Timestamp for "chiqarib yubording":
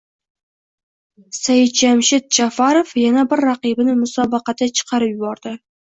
4.81-5.61